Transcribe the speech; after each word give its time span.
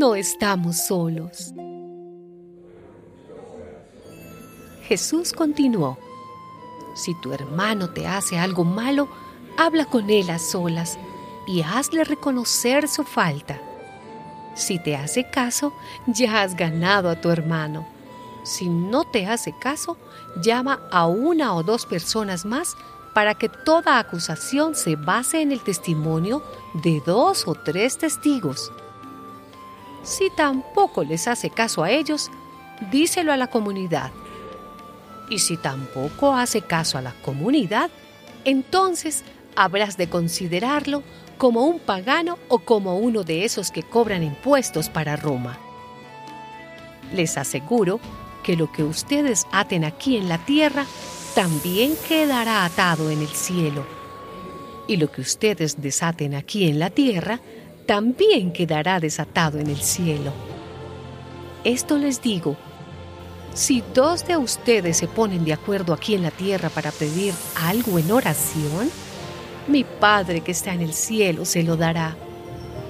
no 0.00 0.14
estamos 0.14 0.78
solos. 0.78 1.52
Jesús 4.84 5.34
continuó, 5.34 5.98
si 6.94 7.14
tu 7.20 7.34
hermano 7.34 7.90
te 7.90 8.06
hace 8.06 8.38
algo 8.38 8.64
malo, 8.64 9.10
habla 9.58 9.84
con 9.84 10.08
él 10.08 10.30
a 10.30 10.38
solas 10.38 10.98
y 11.46 11.60
hazle 11.60 12.04
reconocer 12.04 12.88
su 12.88 13.04
falta. 13.04 13.60
Si 14.54 14.78
te 14.78 14.96
hace 14.96 15.28
caso, 15.28 15.74
ya 16.06 16.40
has 16.40 16.56
ganado 16.56 17.10
a 17.10 17.20
tu 17.20 17.28
hermano. 17.28 17.86
Si 18.42 18.70
no 18.70 19.04
te 19.04 19.26
hace 19.26 19.52
caso, 19.60 19.98
llama 20.42 20.80
a 20.90 21.06
una 21.08 21.54
o 21.54 21.62
dos 21.62 21.84
personas 21.84 22.46
más 22.46 22.74
para 23.12 23.34
que 23.34 23.50
toda 23.50 23.98
acusación 23.98 24.74
se 24.74 24.96
base 24.96 25.42
en 25.42 25.52
el 25.52 25.60
testimonio 25.60 26.42
de 26.72 27.02
dos 27.04 27.46
o 27.46 27.54
tres 27.54 27.98
testigos. 27.98 28.72
Si 30.02 30.30
tampoco 30.30 31.04
les 31.04 31.28
hace 31.28 31.50
caso 31.50 31.82
a 31.82 31.90
ellos, 31.90 32.30
díselo 32.90 33.32
a 33.32 33.36
la 33.36 33.48
comunidad. 33.48 34.10
Y 35.28 35.38
si 35.38 35.56
tampoco 35.56 36.34
hace 36.34 36.62
caso 36.62 36.98
a 36.98 37.02
la 37.02 37.12
comunidad, 37.22 37.90
entonces 38.44 39.22
habrás 39.56 39.96
de 39.96 40.08
considerarlo 40.08 41.02
como 41.38 41.64
un 41.64 41.78
pagano 41.78 42.38
o 42.48 42.58
como 42.58 42.98
uno 42.98 43.22
de 43.22 43.44
esos 43.44 43.70
que 43.70 43.82
cobran 43.82 44.22
impuestos 44.22 44.88
para 44.88 45.16
Roma. 45.16 45.58
Les 47.14 47.36
aseguro 47.36 48.00
que 48.42 48.56
lo 48.56 48.72
que 48.72 48.82
ustedes 48.82 49.46
aten 49.52 49.84
aquí 49.84 50.16
en 50.16 50.28
la 50.28 50.38
tierra 50.38 50.86
también 51.34 51.94
quedará 52.08 52.64
atado 52.64 53.10
en 53.10 53.20
el 53.20 53.28
cielo. 53.28 53.86
Y 54.88 54.96
lo 54.96 55.10
que 55.12 55.20
ustedes 55.20 55.80
desaten 55.80 56.34
aquí 56.34 56.68
en 56.68 56.78
la 56.78 56.90
tierra 56.90 57.40
también 57.90 58.52
quedará 58.52 59.00
desatado 59.00 59.58
en 59.58 59.66
el 59.66 59.78
cielo. 59.78 60.32
Esto 61.64 61.98
les 61.98 62.22
digo, 62.22 62.56
si 63.52 63.82
dos 63.92 64.24
de 64.28 64.36
ustedes 64.36 64.96
se 64.96 65.08
ponen 65.08 65.44
de 65.44 65.54
acuerdo 65.54 65.92
aquí 65.92 66.14
en 66.14 66.22
la 66.22 66.30
tierra 66.30 66.68
para 66.68 66.92
pedir 66.92 67.34
algo 67.56 67.98
en 67.98 68.12
oración, 68.12 68.88
mi 69.66 69.82
Padre 69.82 70.40
que 70.40 70.52
está 70.52 70.72
en 70.72 70.82
el 70.82 70.92
cielo 70.92 71.44
se 71.44 71.64
lo 71.64 71.76
dará, 71.76 72.14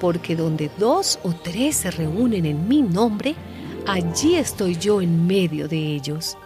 porque 0.00 0.34
donde 0.34 0.68
dos 0.78 1.20
o 1.22 1.32
tres 1.32 1.76
se 1.76 1.92
reúnen 1.92 2.44
en 2.44 2.66
mi 2.66 2.82
nombre, 2.82 3.36
allí 3.86 4.34
estoy 4.34 4.78
yo 4.78 5.00
en 5.00 5.28
medio 5.28 5.68
de 5.68 5.78
ellos. 5.78 6.36